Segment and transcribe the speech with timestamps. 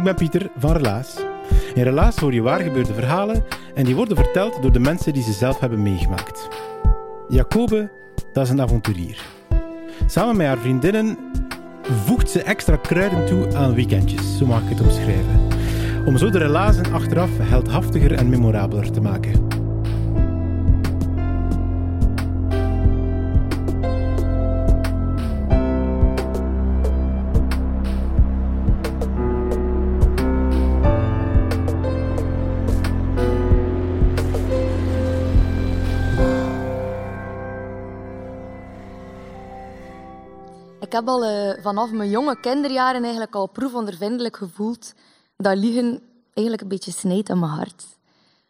[0.00, 1.16] Ik ben Pieter van Relaas.
[1.74, 5.22] In Relaas hoor je waar gebeurde verhalen en die worden verteld door de mensen die
[5.22, 6.48] ze zelf hebben meegemaakt.
[7.28, 7.90] Jacobe,
[8.32, 9.26] dat is een avonturier.
[10.06, 11.18] Samen met haar vriendinnen
[12.04, 15.48] voegt ze extra kruiden toe aan weekendjes, zo mag ik het omschrijven.
[16.06, 19.49] Om zo de relazen achteraf heldhaftiger en memorabeler te maken.
[40.90, 44.92] Ik heb al eh, vanaf mijn jonge kinderjaren eigenlijk al proefondervindelijk gevoeld
[45.36, 46.00] dat liegen
[46.32, 47.84] eigenlijk een beetje snijdt aan mijn hart.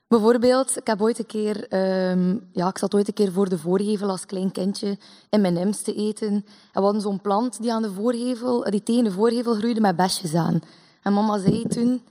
[0.09, 4.09] Bijvoorbeeld, ik ooit een keer, ehm, ja, ik zat ooit een keer voor de voorgevel
[4.09, 4.99] als klein kindje
[5.31, 6.29] in mijn te eten.
[6.29, 9.97] En we hadden zo'n plant die aan de voorgevel, die tegen de voorgevel groeide met
[9.97, 10.61] besjes aan.
[11.03, 12.03] En mama zei toen,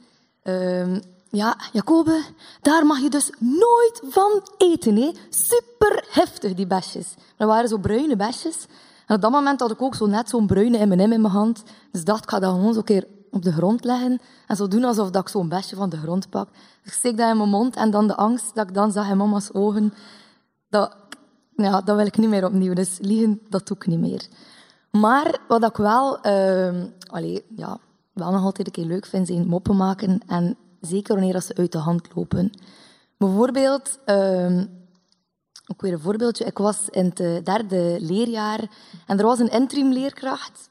[0.43, 2.23] ehm, ja, Jacobe,
[2.61, 4.95] daar mag je dus nooit van eten.
[4.95, 5.11] Hè?
[5.29, 7.13] Super heftig, die besjes.
[7.37, 8.65] Dat waren zo bruine besjes.
[9.09, 11.63] En op dat moment had ik ook zo net zo'n bruine M&M in mijn hand.
[11.91, 14.19] Dus dacht, ik ga dat gewoon zo een keer op de grond leggen.
[14.47, 16.49] En zo doen alsof dat ik zo'n besje van de grond pak.
[16.83, 17.75] Ik steek dat in mijn mond.
[17.75, 19.93] En dan de angst dat ik dan zag in mama's ogen.
[20.69, 20.95] Dat,
[21.55, 22.73] ja, dat wil ik niet meer opnieuw.
[22.73, 24.27] Dus liegen, dat doe ik niet meer.
[24.91, 27.77] Maar wat ik wel, ehm allee, ja,
[28.13, 30.21] wel nog altijd een keer leuk vind, zijn moppen maken.
[30.27, 32.51] En zeker wanneer ze uit de hand lopen.
[33.17, 33.99] Bijvoorbeeld...
[34.05, 34.65] ehm,
[35.71, 36.45] ook weer een voorbeeldje.
[36.45, 38.59] Ik was in het eh, derde leerjaar
[39.05, 40.69] en er was een interim leerkracht.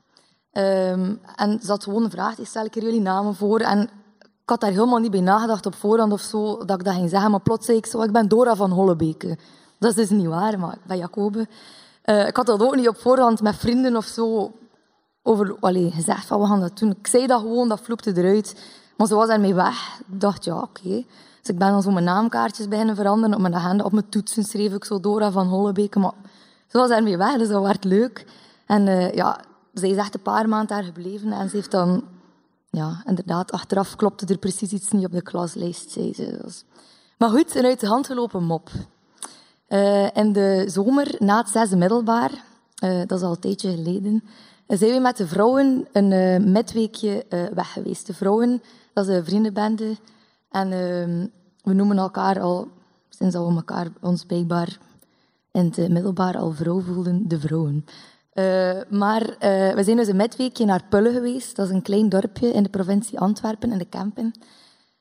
[0.53, 3.60] Ehm, en ze had gewoon een vraag, stel ik er jullie namen voor.
[3.60, 3.81] En
[4.20, 7.10] ik had daar helemaal niet bij nagedacht op voorhand of zo, dat ik dat ging
[7.10, 7.31] zeggen.
[7.31, 9.38] Maar plots zei ik zo, ik ben Dora van Hollebeke.
[9.78, 11.48] Dat is dus niet waar, maar ben Jacobe.
[12.03, 14.53] Eh, ik had dat ook niet op voorhand met vrienden of zo
[15.22, 16.91] over, allee, gezegd van we gaan dat doen.
[16.91, 18.54] Ik zei dat gewoon, dat vloepte eruit.
[18.98, 19.98] Maar ze was ermee weg.
[19.98, 21.04] Ik dacht, ja, oké.
[21.41, 23.34] Dus ik ben dan zo mijn naamkaartjes beginnen veranderen.
[23.34, 25.98] Op mijn agenda, op mijn toetsen schreef ik zo Dora van Hollebeke.
[25.98, 26.12] Maar
[26.66, 28.26] ze was ermee weg, dus dat werd leuk.
[28.66, 29.41] En eh, ja,
[29.72, 31.32] zij is echt een paar maanden daar gebleven.
[31.32, 32.04] En ze heeft dan,
[32.70, 36.53] ja, inderdaad, achteraf klopte er precies iets niet op de klaslijst, zei ze.
[37.19, 38.70] Maar goed, een uit de hand gelopen mop.
[39.66, 42.31] Eh, in de zomer, na het zesde middelbaar,
[42.75, 44.25] eh, dat is al een tijdje geleden,
[44.76, 48.06] zijn we met de vrouwen een eh, midweekje eh, weg geweest.
[48.06, 48.62] De vrouwen,
[48.92, 49.96] dat is een vriendenbende.
[50.50, 51.26] En ehm,
[51.62, 52.68] we noemen elkaar al,
[53.08, 54.78] sinds dat we elkaar ons blijkbaar
[55.52, 57.84] in het middelbaar al vrouw voelden, de vrouwen.
[58.32, 59.36] Eh, maar
[59.74, 61.56] we zijn dus een midweekje naar Pulle geweest.
[61.56, 64.32] Dat is een klein dorpje in de provincie Antwerpen, in de Kempen.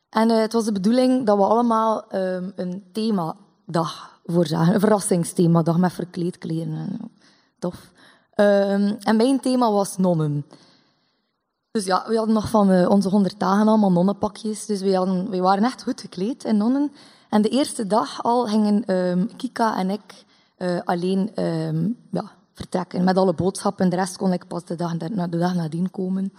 [0.09, 4.73] En het was de bedoeling dat we allemaal ehm, een themadag voorzagen.
[4.73, 6.73] Een verrassingsthemadag met verkleedkleren.
[6.73, 7.11] En,
[7.59, 7.91] tof.
[8.37, 10.45] Ehm, en mijn thema was nonnen.
[11.71, 14.65] Dus ja, we hadden nog van eh, onze honderd dagen allemaal nonnenpakjes.
[14.65, 16.91] Dus we, hadden, we waren echt goed gekleed in nonnen.
[17.29, 20.25] En de eerste dag al gingen ehm, Kika en ik
[20.57, 23.89] eh, alleen ehm, ja, vertrekken met alle boodschappen.
[23.89, 26.33] De rest kon ik pas de dag, de dag nadien komen.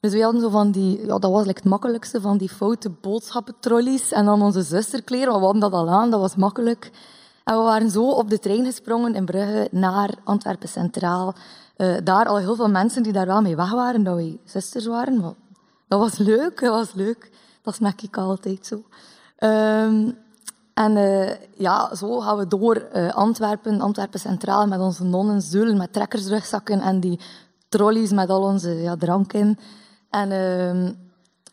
[0.00, 2.90] Dus we hadden zo van die, ja, dat was like het makkelijkste, van die foute
[2.90, 4.12] boodschappentrollies.
[4.12, 6.90] En dan onze zusterkleren, we hadden dat al aan, dat was makkelijk.
[7.46, 11.34] En we waren zo op de trein gesprongen in Brugge naar Antwerpen Centraal.
[11.76, 14.86] Eh, daar al heel veel mensen die daar wel mee weg waren, dat wij zusters
[14.86, 15.36] waren.
[15.88, 17.30] Dat was leuk, dat was leuk.
[17.62, 18.82] Dat merk ik altijd zo.
[19.36, 20.10] Ehm,
[20.74, 25.76] en eh, ja, zo gaan we door eh, Antwerpen, Antwerpen Centraal, met onze nonnen, zullen,
[25.76, 27.20] met trekkersrugzakken en die
[27.68, 29.58] trolleys met al onze ja, drank in.
[30.10, 30.92] En ehm,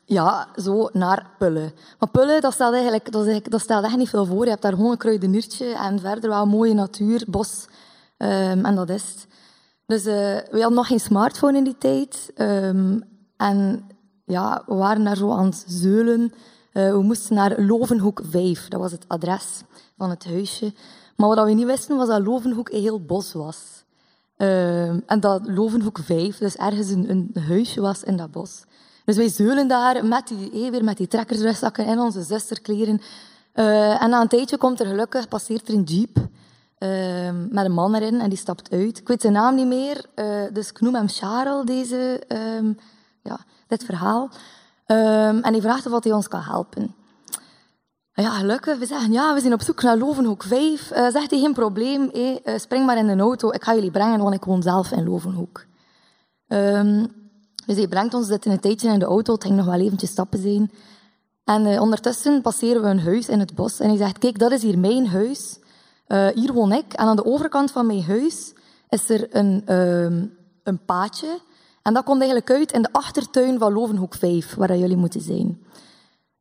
[0.05, 1.73] ja, zo naar Pulle.
[2.00, 4.44] Maar Pulle, dat stelt, eigenlijk, dat, dat stelt echt niet veel voor.
[4.44, 7.65] Je hebt daar gewoon een kruideniertje en verder wel mooie natuur, bos.
[8.17, 9.27] ehm, en dat is het.
[9.85, 10.13] Dus eh,
[10.51, 12.31] we hadden nog geen smartphone in die tijd.
[12.35, 13.00] ehm,
[13.38, 13.88] en
[14.25, 16.33] ja, we waren daar zo aan het zeulen.
[16.71, 19.61] Eh, we moesten naar Lovenhoek 5, dat was het adres
[19.97, 20.73] van het huisje.
[21.15, 23.83] Maar wat we niet wisten, was dat Lovenhoek een heel bos was.
[24.38, 28.63] Uh, en dat Lovenhoek 5 dus ergens een, een, huisje was in dat bos.
[29.05, 33.01] Dus wij zeulen daar met die, hey, weer met die trekkersrugzakken in onze zusterkleren.
[33.53, 37.71] Uh, en na een tijdje komt er gelukkig, passeert er een jeep uh, met een
[37.71, 38.97] man erin en die stapt uit.
[38.97, 42.23] Ik weet zijn naam niet meer, uh, dus ik noem hem Charles, deze,
[42.57, 42.77] um,
[43.21, 44.29] ja, dit verhaal.
[44.88, 46.95] Um, en hij vraagt of hij ons kan helpen.
[48.13, 48.77] Ja, gelukkig.
[48.77, 50.91] We zeggen, ja, we zijn op zoek naar Lovenhoek 5.
[50.91, 53.51] Uh, zegt hij, geen probleem, hey, spring maar in de auto.
[53.51, 55.65] Ik ga jullie brengen, want ik woon zelf in Lovenhoek.
[57.65, 59.33] Dus hij brengt ons dit in een tijdje in de auto.
[59.33, 60.71] Het ging nog wel eventjes stappen zijn.
[61.44, 63.80] En uh, ondertussen passeren we een huis in het bos.
[63.80, 65.60] En hij zegt, kijk, dat is hier mijn huis.
[66.33, 66.94] hier woon ik.
[66.94, 68.54] En aan de overkant van mijn huis
[68.89, 71.39] is er een, um, een paadje.
[71.81, 75.63] En dat komt eigenlijk uit in de achtertuin van Lovenhoek 5, waar jullie moeten zijn.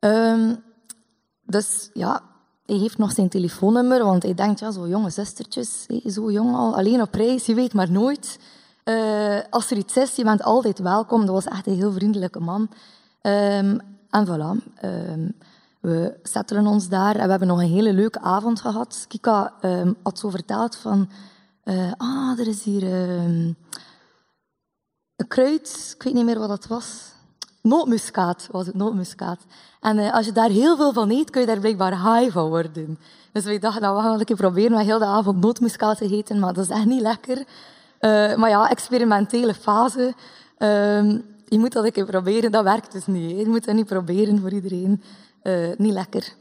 [0.00, 0.62] Um,
[1.46, 2.22] dus ja,
[2.66, 6.76] hij heeft nog zijn telefoonnummer, want hij denkt, ja, zo jonge zustertjes, zo jong al,
[6.76, 8.38] alleen op reis, je weet maar nooit.
[8.84, 11.20] Uh, als er iets is, je bent altijd welkom.
[11.20, 12.60] Dat was echt een heel vriendelijke man.
[13.22, 13.80] Um,
[14.10, 15.34] en voilà, um,
[15.80, 19.04] we settelen ons daar en we hebben nog een hele leuke avond gehad.
[19.08, 21.08] Kika um, had zo verteld van,
[21.64, 23.56] uh, ah, er is hier een
[25.28, 27.12] kruid, ik weet niet meer wat dat was.
[27.60, 29.40] Nootmuskaat was het, nootmuskaat.
[29.80, 32.48] En uh, als je daar heel veel van eet, kun je daar blijkbaar high van
[32.48, 32.98] worden.
[33.32, 36.08] Dus wij dachten, nou, we gaan een keer proberen met heel de avond nootmuskaat te
[36.08, 37.44] eten, maar dat is echt niet lekker.
[38.04, 40.14] Uh, maar ja, experimentele fase.
[40.58, 43.38] Uh, je moet dat een keer proberen, dat werkt dus niet.
[43.38, 45.02] Je moet dat niet proberen voor iedereen.
[45.42, 46.34] Uh, niet lekker.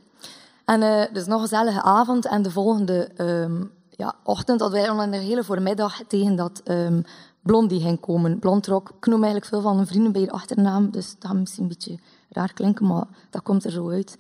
[0.66, 5.14] En dus nog een gezellige avond en de volgende um, ja, ochtend hadden wij een
[5.14, 7.04] hele voormiddag tegen dat um,
[7.42, 8.40] Blondie ging komen.
[8.40, 8.90] Blondrok.
[8.90, 11.70] Ik noem eigenlijk veel van een vrienden bij de achternaam, dus dat gaat misschien een
[11.70, 11.98] beetje
[12.30, 14.18] raar klinken, maar dat komt er zo uit.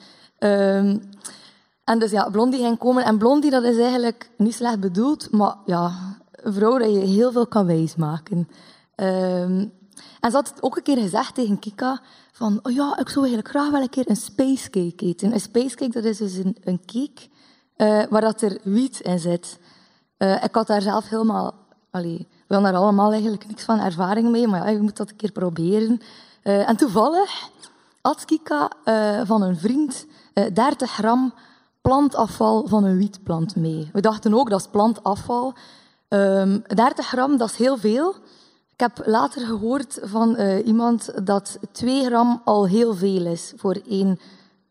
[1.84, 3.06] En dus ja, Blondie ging komen.
[3.06, 5.92] En Blondie, dat is eigenlijk niet slecht bedoeld, maar ja,
[6.42, 8.48] een vrouw dat je heel veel kan wijsmaken.
[8.96, 9.72] Um,
[10.20, 12.02] en ze had ook een keer gezegd tegen Kika,
[12.32, 15.34] van, oh ja, ik zou eigenlijk graag wel een keer een space cake eten.
[15.34, 17.30] Een space cake, dat is dus een, een cake
[17.78, 19.60] uh, waar dat er wiet in zit.
[20.18, 21.54] Uh, ik had daar zelf helemaal...
[21.92, 25.10] Allee, we hadden daar allemaal eigenlijk niks van ervaring mee, maar ja, je moet dat
[25.10, 26.02] een keer proberen.
[26.44, 27.50] Uh, en toevallig
[28.02, 28.70] had Kika
[29.26, 31.34] van een vriend uh, 30 gram
[31.82, 33.90] plantafval van een wietplant mee.
[33.94, 35.54] We dachten ook, dat is plantafval.
[36.14, 38.16] Um, 30 gram, dat is heel veel.
[38.74, 40.36] Ik heb later gehoord van
[40.66, 44.20] iemand dat 2 gram al heel veel is voor één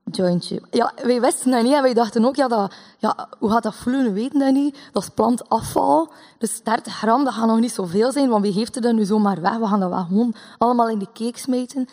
[0.04, 0.62] jointje.
[0.70, 3.74] Ja, wij wisten dat niet en wij dachten ook, ja, dat, ja, hoe gaat dat
[3.74, 4.04] voelen?
[4.04, 4.78] We weten dat niet.
[4.92, 6.12] Dat is plantafval.
[6.38, 9.04] Dus 30 gram, dat gaat nog niet zoveel zijn, want wie geeft er dat nu
[9.04, 9.56] zomaar weg?
[9.56, 11.88] We gaan dat wel gewoon allemaal in de cake smijten.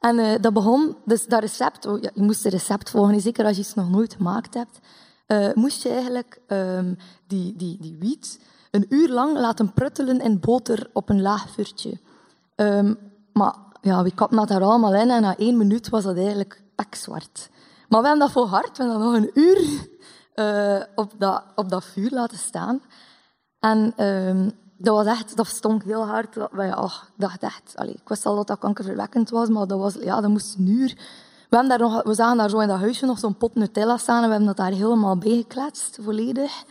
[0.00, 3.44] En uh, dat begon, dus dat recept, oh, ja, je moest het recept volgen, zeker
[3.44, 4.78] als je iets nog nooit gemaakt hebt,
[5.26, 6.96] uh, moest je eigenlijk um,
[7.26, 8.38] die, die, die wiet
[8.74, 11.98] een uur lang laten pruttelen in boter op een laag vuurtje.
[12.56, 12.98] Um,
[13.32, 16.62] maar ja, we kapten dat daar allemaal in en na één minuut was dat eigenlijk
[16.74, 17.50] pekzwart.
[17.88, 19.88] Maar we hebben dat volhard, we hebben dat nog een uur
[20.34, 22.82] uh, op, dat, op dat vuur laten staan.
[23.60, 26.34] En um, dat was echt, dat stonk heel hard.
[26.34, 29.94] Dat, ik dacht echt, allee, ik wist al dat dat kankerverwekkend was, maar dat, was,
[29.94, 30.96] ja, dat moest een uur.
[31.50, 34.22] We, daar nog, we zagen daar zo in dat huisje nog zo'n pot Nutella staan
[34.22, 36.64] en we hebben dat daar helemaal bijgekletst, volledig.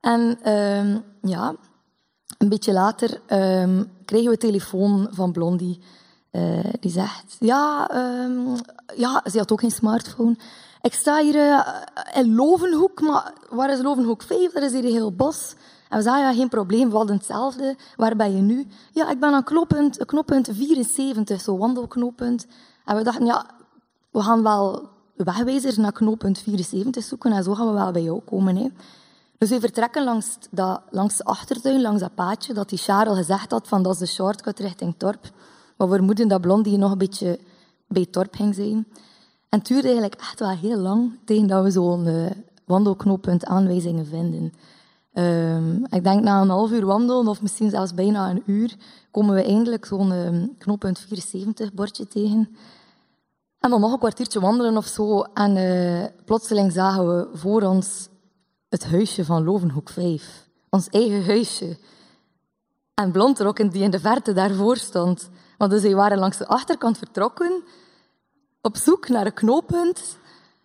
[0.00, 1.54] En um, ja,
[2.38, 5.80] een beetje later um, kregen we telefoon van Blondie.
[6.32, 7.90] Uh, die zegt, ja,
[8.24, 8.54] um,
[8.96, 10.36] ja, ze had ook geen smartphone.
[10.82, 11.60] Ik sta hier uh,
[12.14, 14.52] in Lovenhoek, maar waar is Lovenhoek 5?
[14.52, 15.54] Dat is hier heel bos.
[15.88, 17.76] En we zeiden, ja, geen probleem, we hadden hetzelfde.
[17.96, 18.66] Waar ben je nu?
[18.92, 22.46] Ja, ik ben aan knooppunt, knooppunt 74, zo wandelknooppunt.
[22.84, 23.46] En we dachten, ja,
[24.10, 28.20] we gaan wel wegwijzers naar knooppunt 74 zoeken en zo gaan we wel bij jou
[28.20, 28.56] komen.
[28.56, 28.68] Hè.
[29.40, 33.50] Dus we vertrekken langs, dat, langs de achtertuin, langs dat paadje, dat die Charles gezegd
[33.50, 35.30] had, van dat is de shortcut richting Torp.
[35.76, 37.38] Maar we vermoeden dat Blondie nog een beetje
[37.88, 38.86] bij het dorp ging zijn.
[39.48, 42.30] En het duurde eigenlijk echt wel heel lang tegen dat we zo'n uh,
[42.64, 44.52] wandelknooppunt aanwijzingen vinden.
[45.12, 48.76] Um, ik denk na een half uur wandelen, of misschien zelfs bijna een uur,
[49.10, 52.56] komen we eindelijk zo'n um, knooppunt 74 bordje tegen.
[53.58, 55.20] En dan nog een kwartiertje wandelen of zo.
[55.20, 58.08] En uh, plotseling zagen we voor ons
[58.70, 60.48] het huisje van Lovenhoek 5.
[60.68, 61.76] Ons eigen huisje.
[62.94, 65.30] En Blondrokken die in de verte daarvoor stond.
[65.58, 67.62] Want dus wij waren langs de achterkant vertrokken,
[68.62, 70.18] op zoek naar een knooppunt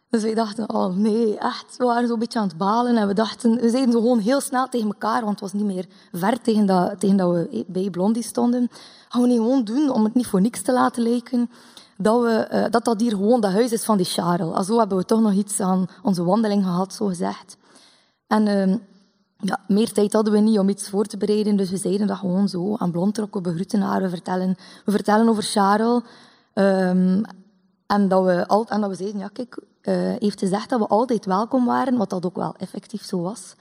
[0.10, 1.78] Dus wij dachten, oh nee, echt.
[1.78, 2.98] We waren zo'n beetje aan het balen.
[2.98, 5.74] En we dachten, we zeiden zo gewoon heel snel tegen elkaar, want het was niet
[5.74, 8.70] meer ver tegen dat, tegen dat we bij Blondie stonden.
[9.10, 11.50] Gaan we niet gewoon doen, om het niet voor niks te laten lijken,
[11.98, 14.66] dat, we, eh, dat dat hier gewoon dat huis is van die Charles.
[14.66, 17.58] Zo hebben we toch nog iets aan onze wandeling gehad, zo gezegd.
[18.28, 18.78] En ehm,
[19.38, 22.18] ja, meer tijd hadden we niet om iets voor te bereiden, dus we zeiden dat
[22.18, 22.76] gewoon zo.
[22.76, 24.56] Aan Blondtrok, we begroeten haar, we vertellen,
[24.86, 26.02] we vertellen over Charles.
[26.54, 27.24] Ehm,
[27.88, 30.88] en, dat we al, en dat we zeiden, ja kijk, uh, heeft gezegd dat we
[30.88, 33.56] altijd welkom waren, wat dat ook wel effectief zo was.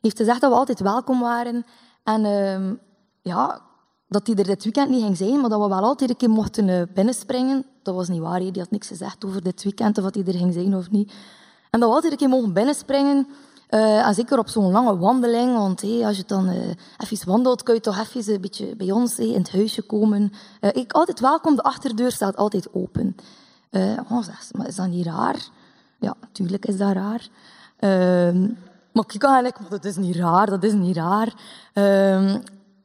[0.00, 1.64] Heeft gezegd dat we altijd welkom waren.
[2.04, 2.76] En uh,
[3.22, 3.60] ja,
[4.08, 6.30] dat hij er dit weekend niet ging zijn, maar dat we wel altijd een keer
[6.30, 7.66] mochten uh, binnenspringen.
[7.82, 10.38] Dat was niet waar, die had niks gezegd over dit weekend, of dat hij er
[10.38, 11.12] ging zijn of niet.
[11.70, 13.26] En dat we altijd een keer mogen binnenspringen.
[13.70, 16.56] Uh, en zeker op zo'n lange wandeling, want hey, als je dan uh,
[16.98, 20.32] even wandelt, kun je toch even een beetje bij ons in het huisje komen.
[20.60, 23.16] Uh, ik altijd welkom, de achterdeur staat altijd open.
[24.10, 25.36] oh, zeg, maar is dat niet raar?
[25.98, 27.28] Ja, natuurlijk is dat raar.
[27.80, 28.48] Uh,
[28.92, 31.34] maar kijk eigenlijk, maar dat is niet raar, dat is niet raar.
[31.74, 32.34] Uh,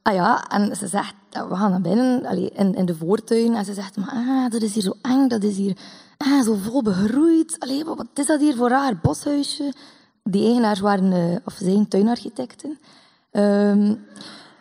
[0.01, 3.65] ah ja, en ze zegt, we gaan naar binnen, allee, in, in de voortuin, en
[3.65, 5.77] ze zegt, maar ah, dat is hier zo eng, dat is hier
[6.17, 7.55] ah, zo vol begroeid.
[7.59, 9.73] Allee, wat is dat hier voor raar boshuisje?
[10.29, 12.79] Die eigenaars waren, uh, of zijn tuinarchitecten.
[13.31, 14.05] Um,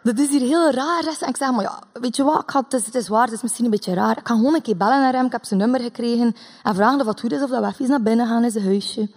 [0.02, 1.16] dat is hier heel raar.
[1.20, 3.34] En ik zeg, maar ja, weet je wat, ik ga, het, is, het waar, het
[3.34, 4.18] is misschien een beetje raar.
[4.18, 6.34] Ik ga gewoon een keer bellen naar hem, ik heb zijn nummer gekregen.
[6.62, 8.64] En vragen of wat goed is, of dat we even naar binnen gaan in zijn
[8.64, 9.10] huisje.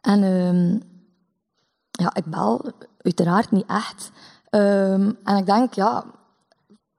[0.00, 0.82] En um,
[1.90, 4.10] ja, ik bel, uiteraard niet echt.
[4.50, 6.04] Um, en ik denk, ja,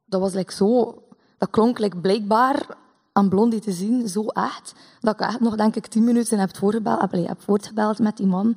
[0.06, 0.96] dat was like zo...
[1.38, 2.66] Dat klonk like blijkbaar
[3.12, 7.12] aan Blondie te zien, zo echt, dat ik nog, denk ik, tien minuten heb, voorgebeld,
[7.12, 8.56] heb voortgebeld met die man.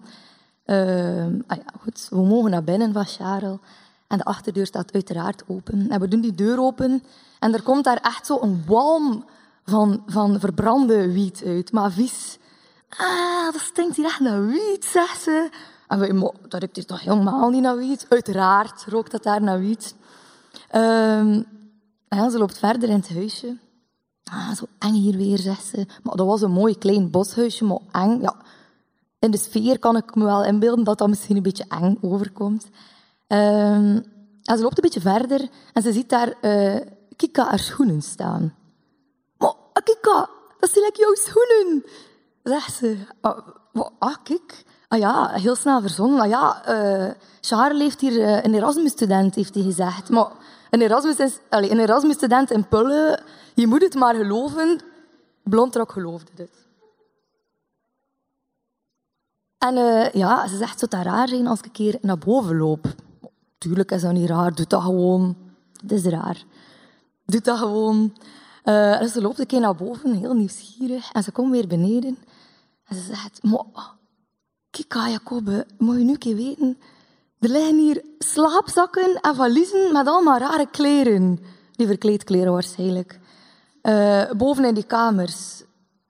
[0.66, 3.58] Uh, ah ja, goed, we mogen naar binnen van Charles.
[4.06, 5.88] En de achterdeur staat uiteraard open.
[5.88, 7.02] En we doen die deur open.
[7.38, 9.24] En er komt daar echt zo een walm
[9.64, 11.72] van, van verbrande wiet uit.
[11.72, 12.38] Maar vies.
[12.88, 15.50] Ah, dat stinkt hier echt naar wiet, zegt ze.
[15.88, 18.06] En we, dat ruikt hier toch helemaal niet naar wiet?
[18.08, 19.94] Uiteraard rookt dat daar naar wiet.
[20.74, 21.46] Um,
[22.08, 23.56] en ze loopt verder in het huisje.
[24.24, 25.86] Ah, zo eng hier weer, zegt ze.
[26.02, 28.20] Maar dat was een mooi klein boshuisje, maar eng.
[28.20, 28.34] Ja,
[29.18, 32.66] in de sfeer kan ik me wel inbeelden dat dat misschien een beetje eng overkomt.
[33.28, 34.04] Um,
[34.42, 36.80] ze loopt een beetje verder en ze ziet daar uh,
[37.16, 38.54] Kika haar schoenen staan.
[39.38, 39.54] Maar
[39.84, 40.28] Kika,
[40.60, 41.84] dat zijn like jouw schoenen,
[42.42, 42.96] zegt ze.
[43.20, 43.38] Ah,
[43.98, 44.64] ah, kijk.
[44.88, 46.20] Ah ja, heel snel verzonnen.
[46.20, 50.08] Ah ja, uh, Charles heeft hier een Erasmus-student, heeft hij gezegd.
[50.08, 50.28] Maar
[50.70, 50.80] een
[51.78, 53.22] Erasmus-student in Pullen,
[53.54, 54.80] je moet het maar geloven.
[55.42, 56.66] Blondrok geloofde het.
[59.58, 62.56] En uh, ja, ze zegt, zou het raar zijn als ik een keer naar boven
[62.56, 62.94] loop?
[63.58, 65.36] Tuurlijk is dat niet raar, doe dat gewoon.
[65.80, 66.44] Het is raar.
[67.26, 68.16] Doe dat gewoon.
[68.64, 71.12] Uh, ze loopt een keer naar boven, heel nieuwsgierig.
[71.12, 72.18] En ze komt weer beneden.
[72.84, 73.40] En ze zegt,
[74.70, 76.78] Kika, Jacobe, moet je nu een keer weten...
[77.38, 81.38] Er liggen hier slaapzakken en valiezen met allemaal rare kleren.
[81.72, 83.20] Die verkleedkleren waarschijnlijk.
[83.88, 85.62] Uh, boven in die kamers.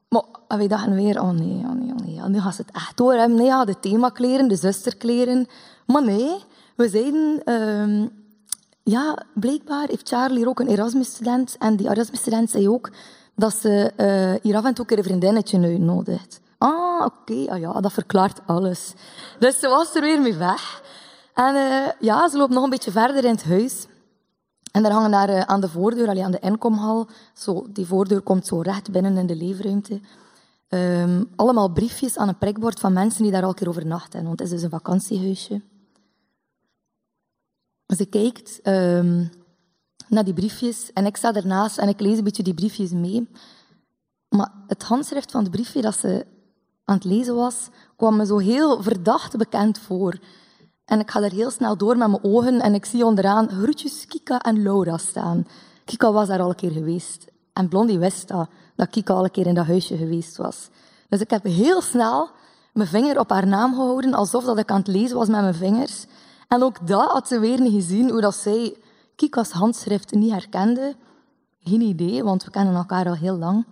[0.08, 2.28] Maar en wij dachten weer, oh nee, oh nee, oh nee.
[2.28, 3.14] nu gaat het echt door.
[3.14, 3.28] Hè.
[3.28, 5.46] Nee, ja, de themakleren, de zusterkleren.
[5.86, 6.44] Maar nee,
[6.76, 7.42] we zeiden...
[7.44, 8.08] Uh,
[8.82, 11.56] ja, blijkbaar heeft Charlie ook een Erasmus-student.
[11.58, 12.90] En die Erasmus-student zei ook
[13.36, 16.40] dat ze uh, hier af en toe een vriendinnetje uitnodigt.
[16.58, 18.94] Ah, oké, ah, ja, dat verklaart alles.
[19.38, 20.82] Dus ze was er weer mee weg.
[21.34, 23.86] En uh, ja, ze loopt nog een beetje verder in het huis.
[24.74, 28.20] En daar hangen daar uh, aan de voordeur, allee, aan de inkomhal, zo, die voordeur
[28.20, 30.00] komt zo recht binnen in de leefruimte,
[30.68, 34.24] um, allemaal briefjes aan een prikbord van mensen die daar al een keer overnachten.
[34.24, 35.62] Want het is dus een vakantiehuisje.
[37.86, 39.30] Ze kijkt um,
[40.08, 43.30] naar die briefjes en ik sta ernaast en ik lees een beetje die briefjes mee.
[44.28, 46.26] Maar het handschrift van het briefje dat ze
[46.84, 50.18] aan het lezen was, kwam me zo heel verdacht bekend voor.
[50.84, 54.06] En ik ga er heel snel door met mijn ogen en ik zie onderaan groetjes
[54.06, 55.46] Kika en Laura staan.
[55.84, 57.26] Kika was daar al een keer geweest.
[57.52, 60.68] En Blondie wist dat, dat Kika al een keer in dat huisje geweest was.
[61.08, 62.30] Dus ik heb heel snel
[62.72, 65.54] mijn vinger op haar naam gehouden, alsof dat ik aan het lezen was met mijn
[65.54, 66.06] vingers.
[66.48, 68.76] En ook dat had ze weer niet gezien, hoe dat zij
[69.16, 70.94] Kika's handschrift niet herkende.
[71.58, 73.66] Geen idee, want we kennen elkaar al heel lang.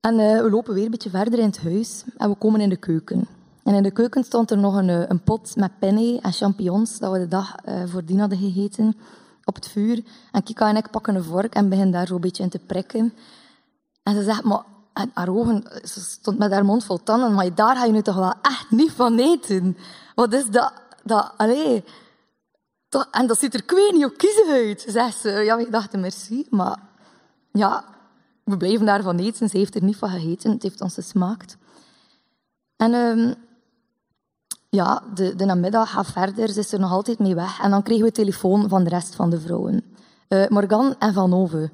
[0.00, 2.68] En uh, we lopen weer een beetje verder in het huis en we komen in
[2.68, 3.35] de keuken.
[3.66, 6.98] En in de keuken stond er nog een, eh, een pot met penne en champignons
[6.98, 8.96] dat we de dag uh, voordien hadden gegeten
[9.44, 10.04] op het vuur.
[10.32, 13.14] En Kika en ik pakken een vork en beginnen daar zo'n beetje in te prikken.
[14.02, 17.76] En ze zegt, maar en ogen, ze stond met haar mond vol tanden, maar daar
[17.76, 19.76] ga je nu toch wel echt niet van eten.
[20.14, 20.72] Wat is dat?
[21.02, 21.84] dat allee,
[22.88, 25.30] toch, en dat ziet er niet op kiezen uit, zegt ze.
[25.30, 26.78] Ja, ik dacht, merci, maar
[27.52, 27.84] ja,
[28.44, 29.48] we bleven daarvan eten.
[29.48, 30.50] Ze heeft er niet van gegeten.
[30.50, 31.56] Het heeft ons gesmaakt.
[32.76, 33.34] En ehm,
[34.68, 36.48] ja, de, de namiddag gaat verder.
[36.48, 37.60] Ze is er nog altijd mee weg.
[37.60, 39.84] En dan kregen we telefoon van de rest van de vrouwen.
[40.28, 41.70] Uh, Morgan en Van Ove.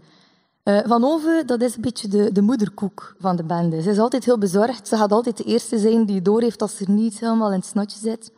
[0.65, 3.83] Uh, van Ove, dat is een beetje de, de moederkoek van de bende.
[3.83, 4.89] Ze is altijd heel bezorgd.
[4.89, 7.99] Ze gaat altijd de eerste zijn die doorheeft als er niet helemaal in het snotje
[7.99, 8.33] zit.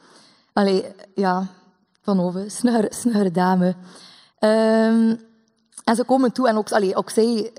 [0.52, 0.84] Allee,
[1.14, 1.46] ja,
[2.00, 2.44] Van Ove,
[2.88, 3.74] snugere, dame.
[4.40, 5.20] Um,
[5.84, 7.52] en ze komen toe, en ook, allee, ook zij,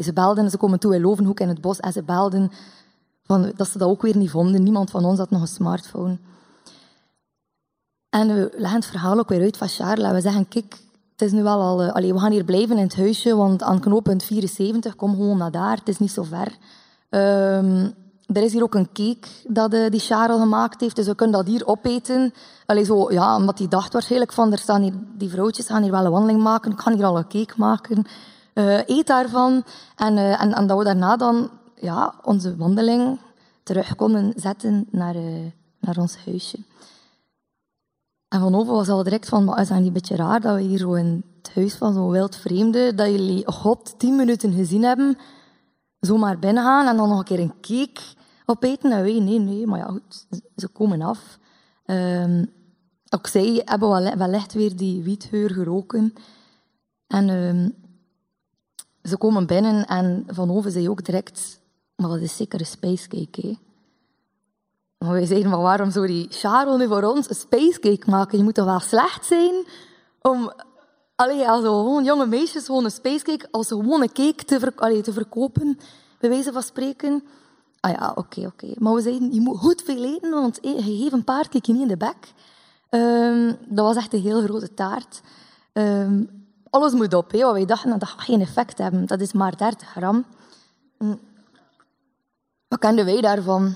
[0.00, 2.50] ze belden, ze komen toe in Lovenhoek in het bos, en ze belden
[3.22, 4.62] van, dat ze dat ook weer niet vonden.
[4.62, 6.18] Niemand van ons had nog een smartphone.
[8.12, 10.12] En we leggen het verhaal ook weer uit van Charles.
[10.12, 10.78] We zeggen, kijk,
[11.12, 11.84] het is nu wel al...
[11.84, 15.50] Uh, we gaan hier blijven in het huisje, want aan knooppunt 74, kom gewoon naar
[15.50, 15.76] daar.
[15.76, 16.56] Het is niet zo ver.
[17.10, 17.94] Um,
[18.26, 21.36] er is hier ook een cake dat uh, die Charles gemaakt heeft, dus we kunnen
[21.36, 22.34] dat hier opeten.
[22.66, 25.90] Allee, zo, ja, omdat hij dacht waarschijnlijk van, er staan hier, die vrouwtjes gaan hier
[25.90, 28.04] wel een wandeling maken, ik ga hier al een cake maken.
[28.54, 29.64] Uh, eet daarvan.
[29.96, 33.18] En, en, en dat we daarna dan ja, onze wandeling
[33.62, 35.14] terug konden zetten naar,
[35.78, 36.58] naar ons huisje.
[38.32, 40.54] En Van Over was al direct van, maar is dat niet een beetje raar dat
[40.54, 44.52] we hier zo in het huis van zo'n wild vreemde, dat jullie God tien minuten
[44.52, 45.18] gezien hebben,
[46.00, 48.00] zomaar binnengaan en dan nog een keer een cake
[48.46, 48.92] opeten?
[48.92, 51.38] En wij, nee, nee, maar ja, goed, ze komen af.
[51.86, 52.52] Um,
[53.08, 56.14] ook zij hebben wel, wellicht weer die wietheur geroken.
[57.06, 57.74] En um,
[59.02, 61.60] ze komen binnen en Van Over zei ook direct,
[61.96, 63.54] maar dat is zeker een spacecake, hè.
[65.02, 68.38] Maar wij zeiden, maar waarom zou die Charles nu voor ons een spacecake maken?
[68.38, 69.54] Je moet toch wel slecht zijn
[70.22, 70.52] om...
[71.14, 75.78] Allee, als gewoon jonge meisjes gewoon een spacecake als gewone cake te, te verkopen,
[76.18, 77.22] bij wijze van spreken.
[77.80, 78.66] Ah ja, oké, oké.
[78.78, 81.82] Maar we zeiden, je moet goed veel eten, want je geeft een kijk je niet
[81.82, 82.32] in de bek.
[82.90, 85.20] Um, dat was echt een heel grote taart.
[85.72, 89.06] Um, alles moet op, hè, want wij dachten dat gaat geen effect hebben.
[89.06, 90.24] Dat is maar 30 gram.
[90.98, 91.20] Um,
[92.68, 93.74] wat kenden wij daarvan?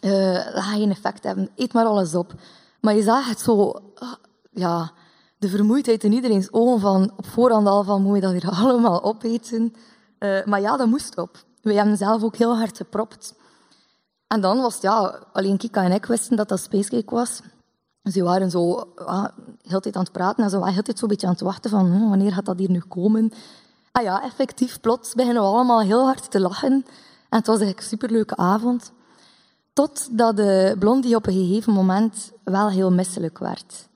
[0.00, 1.50] Uh, dat gaat effect hebben.
[1.56, 2.34] Eet maar alles op.
[2.80, 3.82] Maar je zag het zo...
[4.02, 4.12] Uh,
[4.50, 4.92] ja,
[5.38, 9.02] de vermoeidheid in iedereen's ogen van op voorhand al van moet je dat hier allemaal
[9.02, 9.74] opeten.
[10.18, 11.44] Uh, maar ja, dat moest op.
[11.62, 13.34] Wij hebben zelf ook heel hard gepropt.
[14.26, 17.40] En dan was het, ja, alleen Kika en ik wisten dat dat Spacecake was.
[18.02, 19.24] Dus die waren zo uh,
[19.62, 21.70] heel tijd aan het praten en zo heel tijd zo een beetje aan het wachten
[21.70, 23.32] van hm, wanneer gaat dat hier nu komen.
[23.92, 26.72] Ah ja, effectief, plots beginnen we allemaal heel hard te lachen.
[27.28, 28.92] En het was eigenlijk een superleuke avond.
[29.78, 33.88] Totdat de blondie op een gegeven moment wel heel misselijk werd.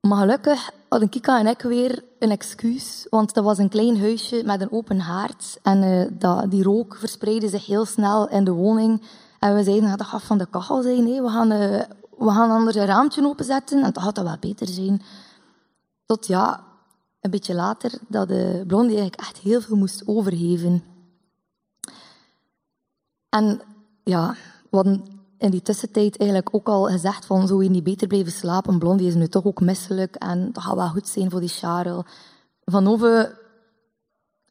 [0.00, 4.42] Maar gelukkig hadden Kika en ik weer een excuus, want dat was een klein huisje
[4.44, 8.50] met een open haard en uh, dat, die rook verspreidde zich heel snel in de
[8.50, 9.02] woning.
[9.38, 11.82] En we zeiden, dat gaat van de kachel zijn, we, gaan, uh,
[12.18, 15.02] we gaan een openzetten en dat gaat dat wel beter zijn.
[16.06, 16.64] Tot ja,
[17.20, 20.84] een beetje later, dat de blondie eigenlijk echt heel veel moest overgeven.
[23.28, 23.60] En
[24.08, 24.34] ja,
[24.70, 25.04] hadden
[25.38, 28.78] in die tussentijd eigenlijk ook al gezegd van zou je niet beter blijven slapen?
[28.78, 32.04] Blondie is nu toch ook misselijk en dat gaat wel goed zijn voor die Charles.
[32.64, 33.38] Van Ove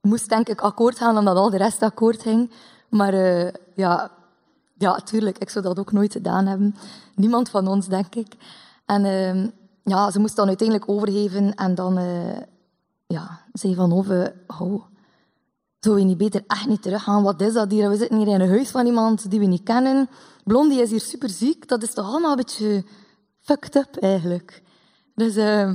[0.02, 2.52] moest denk ik akkoord gaan omdat al de rest akkoord ging.
[2.90, 4.12] Maar uh, ja,
[4.78, 6.76] ja, tuurlijk, ik zou dat ook nooit gedaan hebben.
[7.16, 8.34] Niemand van ons, denk ik.
[8.86, 9.48] En uh,
[9.84, 12.38] ja, ze moest dan uiteindelijk overgeven en dan uh,
[13.08, 14.84] ja, zei Van Ove, oh,
[15.88, 17.24] zou je niet beter echt niet teruggaan?
[17.24, 17.90] Wat is dat hier?
[17.90, 20.10] We zitten hier in een huis van iemand die we niet kennen.
[20.44, 21.68] Blondie is hier super ziek.
[21.68, 22.84] Dat is toch allemaal een beetje
[23.40, 24.64] fucked up eigenlijk.
[25.16, 25.74] Dus uh,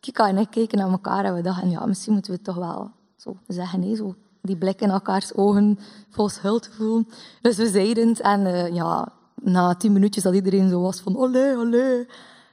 [0.00, 2.56] Kika en ik keken naar elkaar en we dachten, ja, misschien moeten we het toch
[2.56, 3.80] wel zo zeggen.
[3.80, 7.08] Nee, zo die blik in elkaars ogen vol schuld voelen.
[7.40, 8.20] Dus we zeiden het.
[8.20, 12.06] En uh, ja, na tien minuutjes dat iedereen zo was van, olé, olé,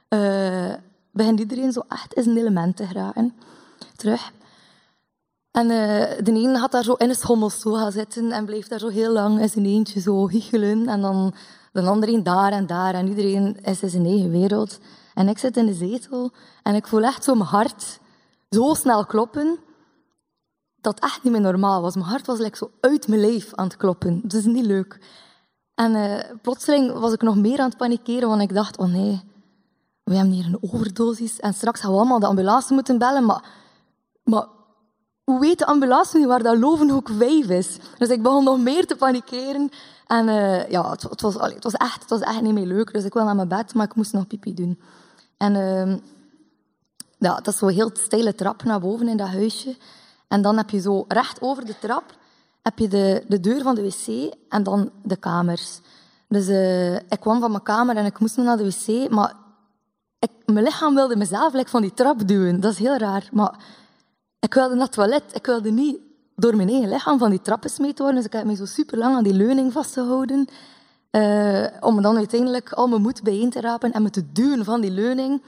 [0.08, 0.74] uh,
[1.12, 3.34] begint iedereen zo echt in zijn element te geraken.
[3.96, 4.32] Terug.
[5.58, 8.78] En uh, de ene had daar zo in een schommelstoel gaan zitten en bleef daar
[8.78, 10.28] zo heel lang in zijn eentje zo.
[10.52, 11.34] En dan
[11.72, 12.94] de andere daar en daar.
[12.94, 14.78] En iedereen is in zijn eigen wereld.
[15.14, 16.30] En ik zit in de zetel
[16.62, 18.00] en ik voel echt zo mijn hart
[18.50, 19.58] zo snel kloppen.
[20.80, 21.94] Dat echt niet meer normaal was.
[21.94, 24.20] Mijn hart was like, zo uit mijn lijf aan het kloppen.
[24.22, 25.00] Dat is niet leuk.
[25.74, 29.20] En uh, plotseling was ik nog meer aan het panikeren, want ik dacht, oh nee,
[30.04, 31.40] we hebben hier een overdosis.
[31.40, 33.24] En straks gaan we allemaal de ambulance moeten bellen.
[33.24, 33.44] Maar,
[34.24, 34.46] maar
[35.28, 37.76] hoe weet de ambulance nu waar dat Lovenhoek 5 is?
[37.98, 39.70] Dus ik begon nog meer te panikeren.
[40.06, 42.92] En uh, ja, het, het, was, het, was echt, het was echt niet meer leuk.
[42.92, 44.80] Dus ik wil naar mijn bed, maar ik moest nog pipi doen.
[45.36, 45.96] En uh,
[47.18, 49.76] ja, dat is zo'n heel steile trap naar boven in dat huisje.
[50.28, 52.16] En dan heb je zo recht over de trap
[52.62, 55.80] heb je de, de deur van de wc en dan de kamers.
[56.28, 59.34] Dus uh, ik kwam van mijn kamer en ik moest naar de wc, maar
[60.18, 62.60] ik, mijn lichaam wilde mezelf like, van die trap duwen.
[62.60, 63.58] Dat is heel raar, maar
[64.40, 65.22] ik wilde naar het toilet.
[65.32, 65.98] Ik wilde niet
[66.36, 68.20] door mijn eigen lichaam van die trappen smeet te worden.
[68.20, 70.48] Dus ik heb me zo super lang aan die leuning vastgehouden.
[71.10, 74.80] Uh, om dan uiteindelijk al mijn moed bijeen te rapen en me te duwen van
[74.80, 75.42] die leuning.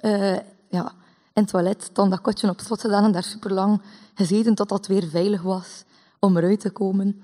[0.00, 0.36] Uh,
[0.68, 0.92] ja,
[1.32, 3.80] in het toilet, dan dat kotje op slot gedaan en daar super lang
[4.14, 5.84] gezeten tot dat weer veilig was
[6.18, 7.22] om eruit te komen.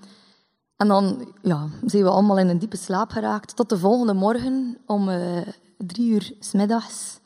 [0.76, 3.56] En dan ja, zijn we allemaal in een diepe slaap geraakt.
[3.56, 5.40] Tot de volgende morgen om uh,
[5.76, 7.20] drie uur s middags.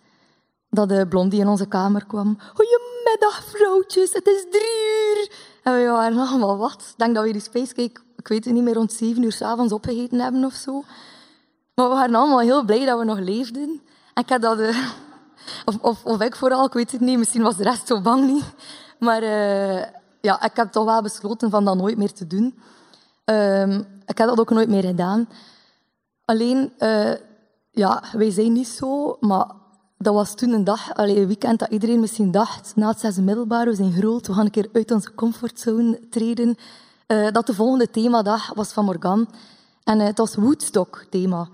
[0.71, 2.39] Dat de blondie in onze kamer kwam.
[2.55, 2.96] Goedemiddag,
[3.45, 5.31] vrouwtjes, het is drie uur.
[5.63, 6.87] En we waren allemaal wat.
[6.91, 9.73] Ik denk dat we die spacecake, ik weet het niet meer, rond zeven uur s'avonds
[9.73, 10.83] opgegeten hebben of zo.
[11.75, 13.83] Maar we waren allemaal heel blij dat we nog leefden.
[14.15, 14.59] En ik had dat...
[15.69, 17.19] Uh, of, of, ik vooral, ik weet het niet.
[17.19, 18.45] Misschien was de rest zo bang niet.
[18.99, 19.83] Maar uh,
[20.21, 22.59] ja, ik heb toch wel besloten van dat nooit meer te doen.
[23.25, 25.29] Um, ik heb dat ook nooit meer gedaan.
[26.25, 27.13] Alleen, uh,
[27.71, 29.47] ja, wij zijn niet zo, maar
[29.99, 33.23] dat was toen een dag, allee, een weekend dat iedereen misschien dacht, na het zesde
[33.23, 36.57] middelbaar, we zijn groot, we gaan een keer uit onze comfortzone treden.
[37.07, 39.29] Uh, dat de volgende themadag was van Morgan.
[39.85, 41.49] En uh, het was Woodstock-thema.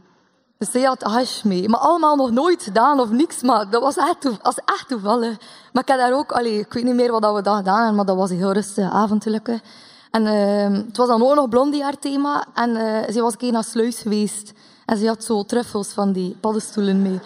[0.59, 1.69] Dus zij had hash mee.
[1.69, 3.43] Maar allemaal nog nooit gedaan of niks.
[3.43, 4.29] Maar dat was echt,
[4.65, 5.39] echt toevallig.
[5.73, 7.95] Maar ik heb daar ook, allee, ik weet niet meer wat we daar gedaan hebben,
[7.95, 9.61] maar dat was een heel rustige avondelijke.
[10.11, 12.45] En uh, het was dan ook nog Blondie haar thema.
[12.55, 14.53] En uh, ze was een keer naar Sluis geweest.
[14.87, 17.21] En ze had zo truffels van die paddenstoelen mee.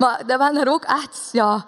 [0.00, 1.64] Maar dat waren er ook echt, ja...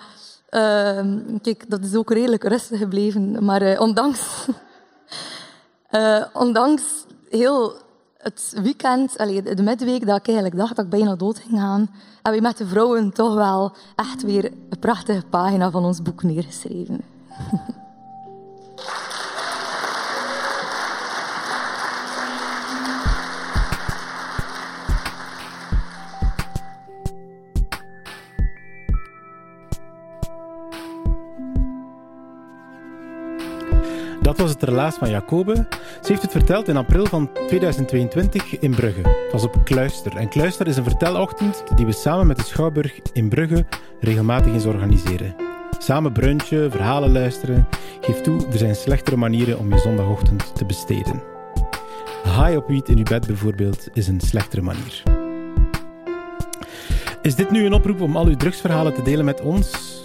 [0.50, 3.44] Uh, kijk, dat is ook redelijk rustig gebleven.
[3.44, 4.46] Maar uh, ondanks...
[6.32, 6.82] ondanks
[7.28, 7.76] heel
[8.18, 11.90] het weekend, allee, de midweek, dat ik eigenlijk dacht dat ik bijna dood ging gaan,
[12.22, 16.22] hebben we met de vrouwen toch wel echt weer een prachtige pagina van ons boek
[16.22, 17.00] neergeschreven.
[34.42, 35.54] was het relaas van Jacobe.
[36.00, 39.00] Ze heeft het verteld in april van 2022 in Brugge.
[39.00, 40.16] Het was op Kluister.
[40.16, 43.66] En Kluister is een vertelochtend die we samen met de Schouwburg in Brugge
[44.00, 45.34] regelmatig eens organiseren.
[45.78, 47.68] Samen brunchen, verhalen luisteren.
[48.00, 51.22] Geef toe, er zijn slechtere manieren om je zondagochtend te besteden.
[52.24, 55.02] High op wiet in uw bed bijvoorbeeld is een slechtere manier.
[57.22, 60.00] Is dit nu een oproep om al uw drugsverhalen te delen met ons?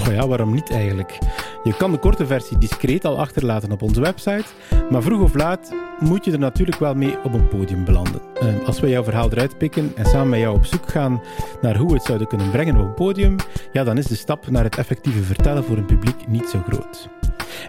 [0.00, 1.18] Oh ja, waarom niet eigenlijk?
[1.62, 4.44] Je kan de korte versie discreet al achterlaten op onze website,
[4.90, 8.20] maar vroeg of laat moet je er natuurlijk wel mee op een podium belanden.
[8.34, 11.22] Ehm, als we jouw verhaal eruit pikken en samen met jou op zoek gaan
[11.60, 13.36] naar hoe we het zouden kunnen brengen op een podium,
[13.72, 17.08] ja, dan is de stap naar het effectieve vertellen voor een publiek niet zo groot.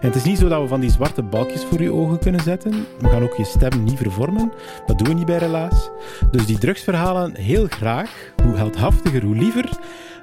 [0.00, 2.40] En het is niet zo dat we van die zwarte balkjes voor je ogen kunnen
[2.40, 2.86] zetten.
[3.00, 4.52] We gaan ook je stem niet vervormen.
[4.86, 5.90] Dat doen we niet bij Relaas.
[6.30, 9.70] Dus die drugsverhalen heel graag, hoe heldhaftiger, hoe liever,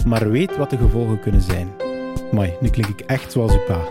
[0.07, 1.88] maar weet wat de gevolgen kunnen zijn.
[2.31, 3.81] Mai, nu klink ik echt zoals uw pa.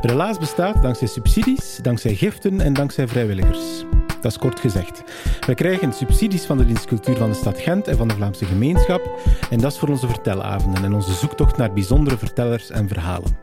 [0.00, 3.84] Relaas bestaat dankzij subsidies, dankzij giften en dankzij vrijwilligers.
[4.20, 5.02] Dat is kort gezegd.
[5.46, 9.18] Wij krijgen subsidies van de dienstcultuur van de stad Gent en van de Vlaamse gemeenschap.
[9.50, 13.38] En dat is voor onze vertelavonden en onze zoektocht naar bijzondere vertellers en verhalen.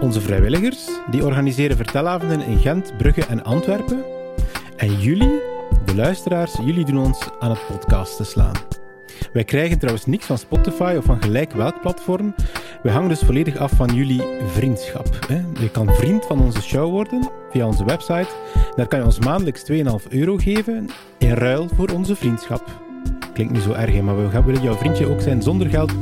[0.00, 4.04] Onze vrijwilligers die organiseren vertelavonden in Gent, Brugge en Antwerpen.
[4.76, 5.40] En jullie,
[5.84, 8.75] de luisteraars, jullie doen ons aan het podcasten slaan.
[9.32, 12.34] Wij krijgen trouwens niks van Spotify of van gelijk welk platform.
[12.82, 15.08] Wij hangen dus volledig af van jullie vriendschap.
[15.60, 18.28] Je kan vriend van onze show worden via onze website.
[18.76, 22.80] Daar kan je ons maandelijks 2,5 euro geven in ruil voor onze vriendschap.
[23.34, 25.92] Klinkt niet zo erg, maar we willen jouw vriendje ook zijn zonder geld.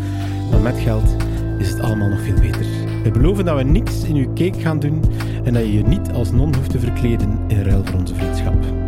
[0.51, 1.17] Maar met geld
[1.59, 2.67] is het allemaal nog veel beter.
[3.03, 5.03] We beloven dat we niks in uw cake gaan doen
[5.45, 8.84] en dat je je niet als non hoeft te verkleden in ruil voor onze vriendschap.